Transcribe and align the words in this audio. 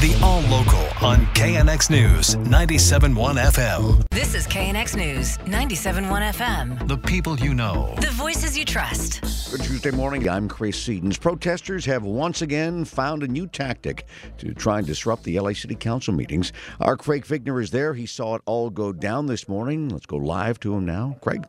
The 0.00 0.18
All 0.22 0.40
Local 0.40 0.80
on 1.06 1.26
KNX 1.34 1.90
News 1.90 2.34
97.1 2.36 3.36
FM. 3.36 4.02
This 4.08 4.34
is 4.34 4.46
KNX 4.46 4.96
News 4.96 5.36
97.1 5.36 6.32
FM. 6.32 6.88
The 6.88 6.96
people 6.96 7.38
you 7.38 7.52
know. 7.52 7.94
The 8.00 8.10
voices 8.12 8.56
you 8.56 8.64
trust. 8.64 9.20
Good 9.50 9.60
Tuesday 9.60 9.90
morning. 9.90 10.26
I'm 10.26 10.48
Chris 10.48 10.82
Sedens. 10.82 11.20
Protesters 11.20 11.84
have 11.84 12.02
once 12.02 12.40
again 12.40 12.86
found 12.86 13.22
a 13.22 13.28
new 13.28 13.46
tactic 13.46 14.06
to 14.38 14.54
try 14.54 14.78
and 14.78 14.86
disrupt 14.86 15.24
the 15.24 15.38
LA 15.38 15.52
City 15.52 15.74
Council 15.74 16.14
meetings. 16.14 16.54
Our 16.80 16.96
Craig 16.96 17.26
Fiegener 17.26 17.62
is 17.62 17.70
there. 17.70 17.92
He 17.92 18.06
saw 18.06 18.36
it 18.36 18.42
all 18.46 18.70
go 18.70 18.94
down 18.94 19.26
this 19.26 19.50
morning. 19.50 19.90
Let's 19.90 20.06
go 20.06 20.16
live 20.16 20.58
to 20.60 20.74
him 20.74 20.86
now. 20.86 21.18
Craig. 21.20 21.44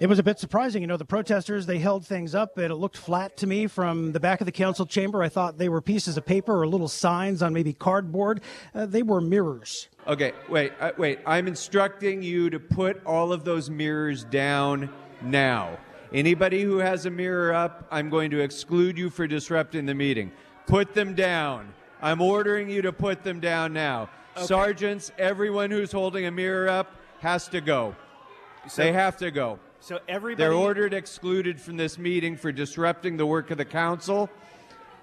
It 0.00 0.08
was 0.08 0.18
a 0.18 0.22
bit 0.22 0.38
surprising. 0.38 0.80
You 0.80 0.88
know, 0.88 0.96
the 0.96 1.04
protesters, 1.04 1.66
they 1.66 1.78
held 1.78 2.06
things 2.06 2.34
up 2.34 2.56
and 2.56 2.72
it 2.72 2.76
looked 2.76 2.96
flat 2.96 3.36
to 3.36 3.46
me 3.46 3.66
from 3.66 4.12
the 4.12 4.20
back 4.20 4.40
of 4.40 4.46
the 4.46 4.52
council 4.52 4.86
chamber. 4.86 5.22
I 5.22 5.28
thought 5.28 5.58
they 5.58 5.68
were 5.68 5.82
pieces 5.82 6.16
of 6.16 6.24
paper 6.24 6.58
or 6.58 6.66
little 6.66 6.88
signs 6.88 7.42
on 7.42 7.52
maybe 7.52 7.74
cardboard. 7.74 8.40
Uh, 8.74 8.86
they 8.86 9.02
were 9.02 9.20
mirrors. 9.20 9.88
Okay, 10.06 10.32
wait, 10.48 10.72
uh, 10.80 10.92
wait. 10.96 11.18
I'm 11.26 11.46
instructing 11.46 12.22
you 12.22 12.48
to 12.48 12.58
put 12.58 13.04
all 13.04 13.30
of 13.30 13.44
those 13.44 13.68
mirrors 13.68 14.24
down 14.24 14.88
now. 15.20 15.76
Anybody 16.14 16.62
who 16.62 16.78
has 16.78 17.04
a 17.04 17.10
mirror 17.10 17.52
up, 17.52 17.86
I'm 17.90 18.08
going 18.08 18.30
to 18.30 18.40
exclude 18.40 18.96
you 18.96 19.10
for 19.10 19.26
disrupting 19.26 19.84
the 19.84 19.94
meeting. 19.94 20.32
Put 20.66 20.94
them 20.94 21.14
down. 21.14 21.74
I'm 22.00 22.22
ordering 22.22 22.70
you 22.70 22.80
to 22.82 22.92
put 22.92 23.22
them 23.22 23.38
down 23.38 23.74
now. 23.74 24.08
Okay. 24.34 24.46
Sergeants, 24.46 25.12
everyone 25.18 25.70
who's 25.70 25.92
holding 25.92 26.24
a 26.24 26.30
mirror 26.30 26.70
up 26.70 26.90
has 27.18 27.48
to 27.48 27.60
go. 27.60 27.94
So- 28.66 28.82
they 28.82 28.92
have 28.92 29.18
to 29.18 29.30
go. 29.30 29.58
So 29.82 29.98
everybody. 30.06 30.44
They're 30.44 30.52
ordered 30.52 30.92
excluded 30.92 31.58
from 31.58 31.78
this 31.78 31.98
meeting 31.98 32.36
for 32.36 32.52
disrupting 32.52 33.16
the 33.16 33.24
work 33.24 33.50
of 33.50 33.56
the 33.56 33.64
council. 33.64 34.28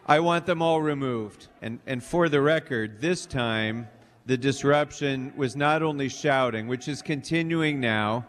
I 0.06 0.19
want 0.19 0.45
them 0.45 0.61
all 0.61 0.81
removed. 0.81 1.47
And, 1.64 1.80
and 1.88 2.03
for 2.03 2.30
the 2.30 2.42
record, 2.42 3.02
this 3.02 3.25
time 3.25 3.88
the 4.28 4.38
disruption 4.38 5.34
was 5.36 5.56
not 5.56 5.81
only 5.81 6.09
shouting, 6.09 6.67
which 6.67 6.88
is 6.88 7.02
continuing 7.02 7.80
now, 7.80 8.25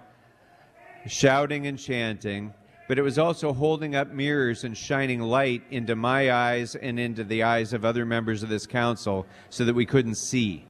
shouting 1.06 1.66
and 1.66 1.78
chanting, 1.78 2.54
but 2.88 2.98
it 2.98 3.02
was 3.02 3.18
also 3.18 3.52
holding 3.52 3.94
up 3.94 4.10
mirrors 4.10 4.64
and 4.64 4.74
shining 4.74 5.20
light 5.20 5.62
into 5.70 5.94
my 5.94 6.32
eyes 6.32 6.74
and 6.76 6.98
into 6.98 7.24
the 7.24 7.42
eyes 7.42 7.74
of 7.74 7.84
other 7.84 8.06
members 8.06 8.42
of 8.42 8.48
this 8.48 8.66
council 8.66 9.26
so 9.50 9.66
that 9.66 9.74
we 9.74 9.84
couldn't 9.84 10.14
see. 10.14 10.64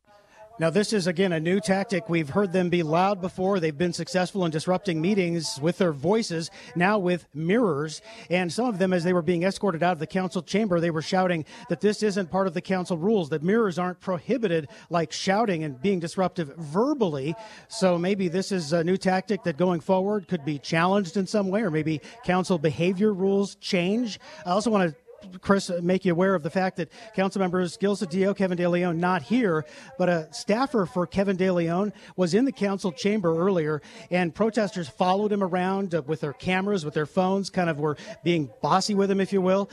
Now, 0.61 0.71
this 0.71 0.93
is 0.93 1.07
again 1.07 1.33
a 1.33 1.39
new 1.39 1.61
tactic. 1.61 2.09
We've 2.09 2.31
heard 2.31 2.53
them 2.53 2.69
be 2.69 2.83
loud 2.83 3.21
before. 3.21 3.61
They've 3.61 3.79
been 3.79 3.93
successful 3.93 4.45
in 4.45 4.51
disrupting 4.51 5.01
meetings 5.01 5.57
with 5.63 5.79
their 5.79 5.93
voices, 5.93 6.51
now 6.75 6.99
with 6.99 7.29
mirrors. 7.33 8.03
And 8.29 8.53
some 8.53 8.67
of 8.67 8.81
them, 8.81 8.93
as 8.93 9.05
they 9.05 9.13
were 9.13 9.23
being 9.23 9.45
escorted 9.45 9.85
out 9.85 9.93
of 9.93 10.01
the 10.01 10.07
council 10.09 10.43
chamber, 10.43 10.81
they 10.81 10.91
were 10.91 11.01
shouting 11.01 11.45
that 11.69 11.81
this 11.81 12.03
isn't 12.03 12.33
part 12.33 12.49
of 12.49 12.55
the 12.55 12.61
council 12.61 12.99
rules, 12.99 13.29
that 13.29 13.45
mirrors 13.45 13.79
aren't 13.79 14.01
prohibited 14.01 14.69
like 14.91 15.13
shouting 15.13 15.63
and 15.63 15.81
being 15.81 16.01
disruptive 16.01 16.53
verbally. 16.57 17.37
So 17.69 17.97
maybe 17.97 18.27
this 18.27 18.51
is 18.51 18.73
a 18.73 18.83
new 18.83 18.97
tactic 18.97 19.45
that 19.45 19.59
going 19.59 19.79
forward 19.79 20.27
could 20.27 20.45
be 20.45 20.59
challenged 20.59 21.17
in 21.17 21.29
some 21.29 21.51
way, 21.51 21.63
or 21.63 21.71
maybe 21.71 22.01
council 22.25 22.59
behavior 22.59 23.15
rules 23.15 23.55
change. 23.57 24.19
I 24.45 24.51
also 24.51 24.71
want 24.71 24.91
to 24.91 24.97
Chris, 25.41 25.71
make 25.83 26.05
you 26.05 26.13
aware 26.13 26.35
of 26.35 26.43
the 26.43 26.51
fact 26.51 26.77
that 26.77 26.91
council 27.15 27.41
members 27.41 27.77
Gil 27.77 27.97
Cedillo, 27.97 28.37
Kevin 28.37 28.57
De 28.57 28.69
Leon, 28.69 28.99
not 28.99 29.23
here, 29.23 29.65
but 29.99 30.09
a 30.09 30.29
staffer 30.33 30.87
for 30.87 31.07
Kevin 31.07 31.37
De 31.37 31.51
Leon 31.51 31.93
was 32.17 32.35
in 32.35 32.45
the 32.45 32.53
council 32.53 32.93
chamber 32.93 33.37
earlier, 33.37 33.83
and 34.11 34.35
protesters 34.35 34.89
followed 34.89 35.33
him 35.33 35.43
around 35.43 35.95
uh, 35.95 36.03
with 36.07 36.21
their 36.21 36.33
cameras, 36.33 36.85
with 36.85 36.95
their 36.95 37.07
phones, 37.07 37.51
kind 37.51 37.69
of 37.69 37.79
were 37.79 37.97
being 38.23 38.51
bossy 38.63 38.95
with 38.95 39.11
him, 39.11 39.21
if 39.21 39.33
you 39.33 39.41
will, 39.41 39.69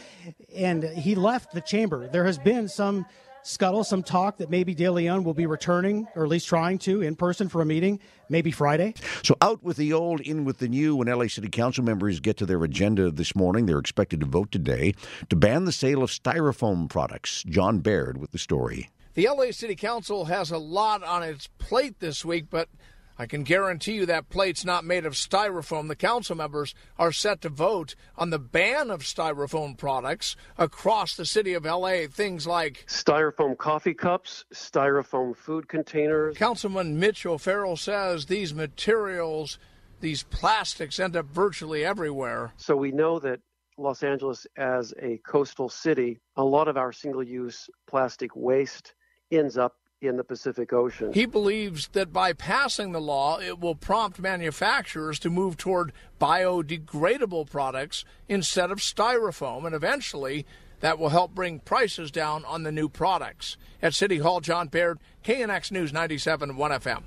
and 0.55 0.83
he 0.83 1.15
left 1.15 1.53
the 1.53 1.61
chamber. 1.61 2.07
There 2.07 2.25
has 2.25 2.37
been 2.37 2.67
some 2.67 3.05
scuttle, 3.45 3.83
some 3.83 4.03
talk 4.03 4.37
that 4.37 4.49
maybe 4.49 4.73
De 4.73 4.89
Leon 4.89 5.23
will 5.23 5.33
be 5.33 5.45
returning, 5.45 6.07
or 6.15 6.23
at 6.23 6.29
least 6.29 6.47
trying 6.47 6.77
to, 6.79 7.01
in 7.01 7.15
person 7.15 7.47
for 7.47 7.61
a 7.61 7.65
meeting, 7.65 7.99
maybe 8.29 8.51
Friday. 8.51 8.93
So 9.23 9.35
out 9.41 9.63
with 9.63 9.77
the 9.77 9.93
old, 9.93 10.21
in 10.21 10.43
with 10.45 10.57
the 10.57 10.67
new. 10.67 10.95
When 10.95 11.07
LA 11.07 11.27
City 11.27 11.49
Council 11.49 11.83
members 11.83 12.19
get 12.19 12.37
to 12.37 12.45
their 12.45 12.63
agenda 12.63 13.11
this 13.11 13.35
morning, 13.35 13.65
they're 13.65 13.79
expected 13.79 14.19
to 14.21 14.25
vote 14.25 14.51
today 14.51 14.93
to 15.29 15.35
ban 15.35 15.65
the 15.65 15.71
sale 15.71 16.03
of 16.03 16.09
styrofoam 16.09 16.89
products. 16.89 17.43
John 17.43 17.79
Baird 17.79 18.17
with 18.17 18.31
the 18.31 18.39
story. 18.39 18.89
The 19.13 19.29
LA 19.29 19.51
City 19.51 19.75
Council 19.75 20.25
has 20.25 20.51
a 20.51 20.57
lot 20.57 21.03
on 21.03 21.23
its 21.23 21.47
plate 21.57 21.99
this 21.99 22.25
week, 22.25 22.47
but 22.49 22.67
I 23.17 23.25
can 23.25 23.43
guarantee 23.43 23.93
you 23.93 24.05
that 24.07 24.29
plate's 24.29 24.65
not 24.65 24.83
made 24.83 25.05
of 25.05 25.13
styrofoam. 25.13 25.87
The 25.87 25.95
council 25.95 26.35
members 26.35 26.75
are 26.99 27.11
set 27.11 27.41
to 27.41 27.49
vote 27.49 27.95
on 28.17 28.29
the 28.29 28.39
ban 28.39 28.91
of 28.91 29.01
styrofoam 29.01 29.77
products 29.77 30.35
across 30.57 31.15
the 31.15 31.25
city 31.25 31.53
of 31.53 31.63
LA. 31.63 32.07
Things 32.09 32.45
like 32.45 32.85
styrofoam 32.87 33.57
coffee 33.57 33.93
cups, 33.93 34.45
styrofoam 34.53 35.35
food 35.35 35.67
containers. 35.69 36.37
Councilman 36.37 36.99
Mitch 36.99 37.25
O'Farrell 37.25 37.77
says 37.77 38.25
these 38.25 38.53
materials, 38.53 39.59
these 40.01 40.23
plastics, 40.23 40.99
end 40.99 41.15
up 41.15 41.27
virtually 41.27 41.85
everywhere. 41.85 42.51
So 42.57 42.75
we 42.75 42.91
know 42.91 43.19
that 43.19 43.39
Los 43.77 44.03
Angeles, 44.03 44.45
as 44.57 44.93
a 45.01 45.17
coastal 45.25 45.69
city, 45.69 46.19
a 46.35 46.43
lot 46.43 46.67
of 46.67 46.75
our 46.77 46.91
single 46.91 47.23
use 47.23 47.69
plastic 47.87 48.35
waste 48.35 48.93
ends 49.31 49.57
up 49.57 49.75
in 50.01 50.17
the 50.17 50.23
Pacific 50.23 50.73
Ocean. 50.73 51.13
He 51.13 51.25
believes 51.25 51.87
that 51.89 52.11
by 52.11 52.33
passing 52.33 52.91
the 52.91 53.01
law, 53.01 53.39
it 53.39 53.59
will 53.59 53.75
prompt 53.75 54.19
manufacturers 54.19 55.19
to 55.19 55.29
move 55.29 55.57
toward 55.57 55.93
biodegradable 56.19 57.49
products 57.49 58.05
instead 58.27 58.71
of 58.71 58.79
styrofoam, 58.79 59.65
and 59.65 59.75
eventually 59.75 60.45
that 60.81 60.99
will 60.99 61.09
help 61.09 61.33
bring 61.33 61.59
prices 61.59 62.11
down 62.11 62.43
on 62.45 62.63
the 62.63 62.71
new 62.71 62.89
products. 62.89 63.57
At 63.81 63.93
City 63.93 64.17
Hall, 64.17 64.41
John 64.41 64.67
Baird, 64.67 64.99
KNX 65.23 65.71
News 65.71 65.93
97 65.93 66.55
1 66.55 66.71
FM. 66.71 67.03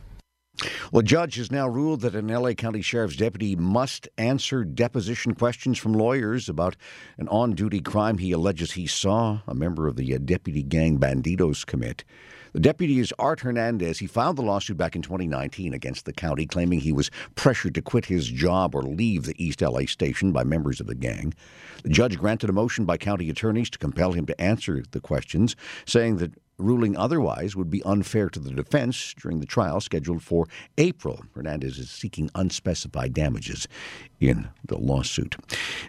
Well, 0.90 1.00
a 1.00 1.04
judge 1.04 1.36
has 1.36 1.52
now 1.52 1.68
ruled 1.68 2.00
that 2.00 2.16
an 2.16 2.26
LA 2.26 2.52
County 2.54 2.82
Sheriff's 2.82 3.14
deputy 3.14 3.54
must 3.54 4.08
answer 4.18 4.64
deposition 4.64 5.34
questions 5.34 5.78
from 5.78 5.92
lawyers 5.92 6.48
about 6.48 6.76
an 7.16 7.28
on 7.28 7.52
duty 7.52 7.80
crime 7.80 8.18
he 8.18 8.32
alleges 8.32 8.72
he 8.72 8.88
saw 8.88 9.40
a 9.46 9.54
member 9.54 9.86
of 9.86 9.94
the 9.94 10.14
uh, 10.14 10.18
deputy 10.18 10.64
gang 10.64 10.98
Banditos 10.98 11.64
commit. 11.64 12.04
The 12.52 12.60
deputy 12.60 12.98
is 12.98 13.12
Art 13.18 13.40
Hernandez. 13.40 13.98
He 13.98 14.06
filed 14.06 14.36
the 14.36 14.42
lawsuit 14.42 14.76
back 14.76 14.96
in 14.96 15.02
2019 15.02 15.74
against 15.74 16.04
the 16.04 16.12
county, 16.12 16.46
claiming 16.46 16.80
he 16.80 16.92
was 16.92 17.10
pressured 17.34 17.74
to 17.74 17.82
quit 17.82 18.06
his 18.06 18.28
job 18.28 18.74
or 18.74 18.82
leave 18.82 19.24
the 19.24 19.42
East 19.42 19.60
LA 19.60 19.82
station 19.86 20.32
by 20.32 20.44
members 20.44 20.80
of 20.80 20.86
the 20.86 20.94
gang. 20.94 21.34
The 21.82 21.90
judge 21.90 22.18
granted 22.18 22.50
a 22.50 22.52
motion 22.52 22.84
by 22.84 22.96
county 22.96 23.28
attorneys 23.30 23.70
to 23.70 23.78
compel 23.78 24.12
him 24.12 24.26
to 24.26 24.40
answer 24.40 24.82
the 24.90 25.00
questions, 25.00 25.56
saying 25.84 26.16
that 26.18 26.32
ruling 26.58 26.96
otherwise 26.96 27.54
would 27.54 27.70
be 27.70 27.82
unfair 27.84 28.28
to 28.28 28.40
the 28.40 28.50
defense 28.50 29.14
during 29.20 29.40
the 29.40 29.46
trial 29.46 29.80
scheduled 29.80 30.22
for 30.22 30.46
April. 30.76 31.22
Hernandez 31.34 31.78
is 31.78 31.90
seeking 31.90 32.30
unspecified 32.34 33.14
damages 33.14 33.68
in 34.20 34.48
the 34.66 34.76
lawsuit. 34.76 35.36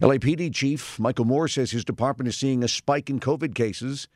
LAPD 0.02 0.54
Chief 0.54 1.00
Michael 1.00 1.26
Moore 1.26 1.48
says 1.48 1.72
his 1.72 1.86
department 1.86 2.28
is 2.28 2.38
seeing 2.38 2.64
a 2.64 2.68
spike 2.68 3.10
in 3.10 3.20
COVID 3.20 3.56
cases. 3.56 4.08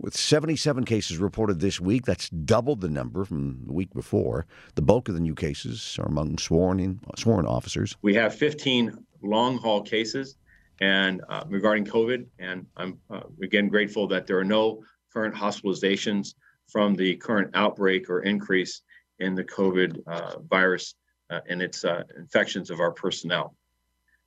With 0.00 0.16
77 0.16 0.84
cases 0.86 1.18
reported 1.18 1.60
this 1.60 1.78
week, 1.78 2.06
that's 2.06 2.30
double 2.30 2.74
the 2.74 2.88
number 2.88 3.26
from 3.26 3.64
the 3.66 3.72
week 3.74 3.92
before. 3.92 4.46
The 4.74 4.80
bulk 4.80 5.08
of 5.08 5.14
the 5.14 5.20
new 5.20 5.34
cases 5.34 5.98
are 6.00 6.06
among 6.06 6.38
sworn 6.38 6.80
in, 6.80 7.00
sworn 7.18 7.44
officers. 7.44 7.98
We 8.00 8.14
have 8.14 8.34
15 8.34 8.96
long 9.22 9.58
haul 9.58 9.82
cases, 9.82 10.36
and 10.80 11.20
uh, 11.28 11.44
regarding 11.48 11.84
COVID, 11.84 12.24
and 12.38 12.64
I'm 12.78 12.98
uh, 13.10 13.20
again 13.42 13.68
grateful 13.68 14.06
that 14.08 14.26
there 14.26 14.38
are 14.38 14.44
no 14.44 14.82
current 15.12 15.34
hospitalizations 15.34 16.32
from 16.66 16.94
the 16.94 17.16
current 17.16 17.50
outbreak 17.52 18.08
or 18.08 18.20
increase 18.20 18.80
in 19.18 19.34
the 19.34 19.44
COVID 19.44 20.00
uh, 20.06 20.38
virus 20.48 20.94
uh, 21.28 21.40
and 21.50 21.60
its 21.60 21.84
uh, 21.84 22.04
infections 22.16 22.70
of 22.70 22.80
our 22.80 22.90
personnel. 22.90 23.54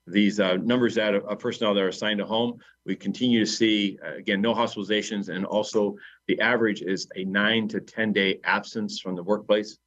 These 0.06 0.40
uh, 0.40 0.58
numbers 0.58 0.96
that 0.96 1.16
of 1.16 1.40
personnel 1.40 1.74
that 1.74 1.84
are 1.84 1.88
assigned 1.88 2.20
to 2.20 2.26
home, 2.26 2.60
we 2.86 2.96
continue 2.96 3.40
to 3.40 3.50
see 3.50 3.98
uh, 4.06 4.16
again 4.16 4.42
no 4.42 4.54
hospitalizations, 4.54 5.30
and 5.30 5.46
also 5.46 5.96
the 6.28 6.40
average 6.42 6.82
is 6.82 7.08
a 7.16 7.24
nine 7.24 7.68
to 7.70 7.80
ten 7.80 8.12
day 8.12 8.40
absence 8.44 9.00
from 9.00 9.16
the 9.16 9.24
workplace. 9.24 9.78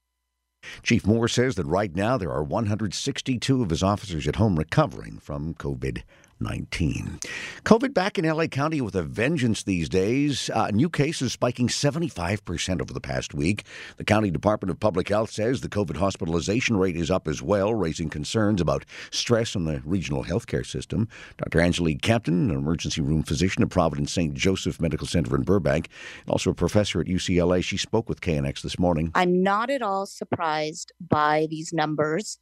Chief 0.83 1.07
Moore 1.07 1.29
says 1.29 1.55
that 1.57 1.67
right 1.67 1.95
now 1.95 2.17
there 2.17 2.33
are 2.33 2.43
162 2.43 3.63
of 3.63 3.71
his 3.71 3.83
officers 3.83 4.27
at 4.27 4.37
home 4.37 4.59
recovering 4.59 5.19
from 5.19 5.55
COVID 5.55 6.03
19. 6.41 7.21
COVID 7.65 7.95
back 7.95 8.19
in 8.19 8.25
LA 8.27 8.47
County 8.47 8.81
with 8.81 8.95
a 8.95 9.03
vengeance 9.03 9.63
these 9.63 9.89
days. 9.89 10.51
Uh, 10.51 10.71
new 10.71 10.91
cases 10.91 11.33
spiking 11.33 11.69
75% 11.69 12.81
over 12.81 12.93
the 12.93 13.01
past 13.01 13.35
week. 13.35 13.65
The 13.97 14.05
County 14.05 14.31
Department 14.31 14.71
of 14.71 14.81
Public 14.81 15.09
Health 15.09 15.31
says 15.31 15.61
the 15.61 15.69
COVID 15.69 15.97
hospitalization 15.97 16.77
rate 16.77 16.97
is 16.97 17.11
up 17.11 17.27
as 17.27 17.43
well, 17.43 17.75
raising 17.75 18.11
concerns 18.11 18.61
about 18.61 18.85
stress 19.11 19.57
on 19.57 19.65
the 19.65 19.81
regional 19.85 20.25
healthcare 20.25 20.67
system. 20.67 21.09
Dr. 21.39 21.61
Angelique 21.61 22.03
Kempton, 22.03 22.51
an 22.51 22.57
emergency 22.57 23.01
room 23.01 23.23
physician 23.23 23.63
at 23.63 23.71
Providence 23.71 24.13
St. 24.13 24.35
Joseph 24.35 24.81
Medical 24.81 25.07
Center 25.07 25.35
in 25.37 25.43
Burbank, 25.43 25.89
also 26.29 26.51
a 26.51 26.55
professor 26.55 27.01
at 27.01 27.07
UCLA, 27.07 27.63
she 27.63 27.77
spoke 27.77 28.09
with 28.09 28.21
KNX 28.21 28.63
this 28.63 28.79
morning. 28.79 29.11
I'm 29.15 29.43
not 29.43 29.71
at 29.71 29.83
all 29.83 30.07
surprised 30.07 30.93
by 31.01 31.47
these 31.51 31.73
numbers 31.73 32.39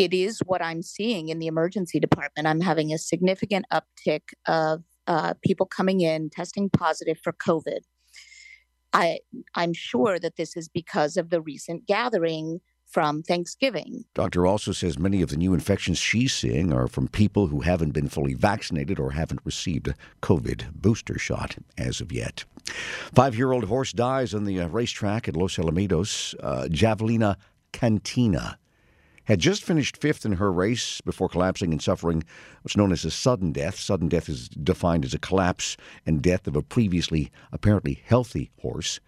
it 0.00 0.14
is 0.14 0.38
what 0.46 0.62
I'm 0.62 0.80
seeing 0.80 1.28
in 1.28 1.40
the 1.40 1.46
emergency 1.46 2.00
department. 2.00 2.48
I'm 2.48 2.62
having 2.62 2.90
a 2.90 2.96
significant 2.96 3.66
uptick 3.70 4.22
of 4.48 4.82
uh, 5.06 5.34
people 5.44 5.66
coming 5.66 6.00
in 6.00 6.30
testing 6.30 6.70
positive 6.70 7.18
for 7.22 7.34
COVID. 7.34 7.80
I, 8.94 9.18
I'm 9.54 9.74
sure 9.74 10.18
that 10.18 10.36
this 10.36 10.56
is 10.56 10.70
because 10.70 11.18
of 11.18 11.28
the 11.28 11.42
recent 11.42 11.86
gathering 11.86 12.62
from 12.86 13.22
Thanksgiving. 13.22 14.06
Doctor 14.14 14.46
also 14.46 14.72
says 14.72 14.98
many 14.98 15.20
of 15.20 15.28
the 15.28 15.36
new 15.36 15.52
infections 15.52 15.98
she's 15.98 16.32
seeing 16.32 16.72
are 16.72 16.88
from 16.88 17.06
people 17.06 17.48
who 17.48 17.60
haven't 17.60 17.90
been 17.90 18.08
fully 18.08 18.32
vaccinated 18.32 18.98
or 18.98 19.10
haven't 19.10 19.42
received 19.44 19.86
a 19.86 19.94
COVID 20.22 20.72
booster 20.72 21.18
shot 21.18 21.56
as 21.76 22.00
of 22.00 22.10
yet. 22.10 22.46
Five 23.14 23.36
year 23.36 23.52
old 23.52 23.64
horse 23.64 23.92
dies 23.92 24.32
on 24.32 24.44
the 24.44 24.60
uh, 24.60 24.68
racetrack 24.68 25.28
at 25.28 25.36
Los 25.36 25.56
Alamitos. 25.56 26.34
Uh, 26.42 26.68
Javelina 26.68 27.36
Cantina 27.72 28.58
had 29.30 29.38
just 29.38 29.62
finished 29.62 29.96
fifth 29.96 30.26
in 30.26 30.32
her 30.32 30.52
race 30.52 31.00
before 31.00 31.28
collapsing 31.28 31.72
and 31.72 31.80
suffering 31.80 32.24
what's 32.62 32.76
known 32.76 32.90
as 32.90 33.04
a 33.04 33.10
sudden 33.10 33.52
death. 33.52 33.78
Sudden 33.78 34.08
death 34.08 34.28
is 34.28 34.48
defined 34.48 35.04
as 35.04 35.14
a 35.14 35.18
collapse 35.18 35.76
and 36.04 36.20
death 36.20 36.46
of 36.46 36.56
a 36.56 36.62
previously 36.62 37.30
apparently 37.52 38.02
healthy 38.04 38.50
horse. 38.60 38.98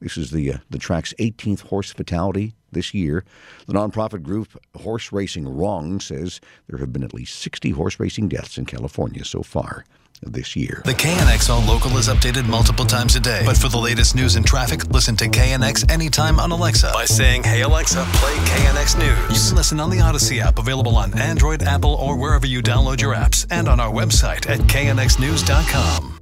This 0.00 0.16
is 0.16 0.30
the 0.30 0.52
uh, 0.52 0.58
the 0.70 0.78
track's 0.78 1.14
18th 1.18 1.62
horse 1.62 1.92
fatality 1.92 2.54
this 2.72 2.94
year. 2.94 3.24
The 3.66 3.74
nonprofit 3.74 4.22
group 4.22 4.48
Horse 4.76 5.12
Racing 5.12 5.48
Wrong 5.48 6.00
says 6.00 6.40
there 6.68 6.78
have 6.78 6.92
been 6.92 7.04
at 7.04 7.14
least 7.14 7.38
60 7.40 7.70
horse 7.70 8.00
racing 8.00 8.28
deaths 8.28 8.58
in 8.58 8.64
California 8.66 9.24
so 9.24 9.42
far 9.42 9.84
this 10.24 10.54
year. 10.54 10.82
The 10.84 10.92
KNX 10.92 11.50
All 11.50 11.62
Local 11.62 11.96
is 11.98 12.08
updated 12.08 12.48
multiple 12.48 12.84
times 12.84 13.16
a 13.16 13.20
day. 13.20 13.42
But 13.44 13.56
for 13.56 13.68
the 13.68 13.78
latest 13.78 14.14
news 14.14 14.36
and 14.36 14.46
traffic, 14.46 14.88
listen 14.90 15.16
to 15.16 15.24
KNX 15.26 15.90
anytime 15.90 16.38
on 16.38 16.52
Alexa 16.52 16.90
by 16.94 17.04
saying, 17.04 17.42
Hey 17.42 17.62
Alexa, 17.62 18.04
play 18.14 18.34
KNX 18.34 18.98
News. 18.98 19.42
You 19.42 19.48
can 19.50 19.56
listen 19.56 19.80
on 19.80 19.90
the 19.90 19.98
Audacy 19.98 20.40
app, 20.40 20.58
available 20.58 20.96
on 20.96 21.18
Android, 21.18 21.62
Apple, 21.62 21.94
or 21.94 22.16
wherever 22.16 22.46
you 22.46 22.62
download 22.62 23.00
your 23.00 23.14
apps, 23.14 23.46
and 23.50 23.68
on 23.68 23.80
our 23.80 23.92
website 23.92 24.48
at 24.48 24.60
knxnews.com. 24.60 26.21